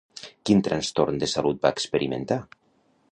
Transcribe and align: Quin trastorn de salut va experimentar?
Quin 0.49 0.61
trastorn 0.67 1.21
de 1.25 1.29
salut 1.35 1.61
va 1.67 1.73
experimentar? 1.77 2.39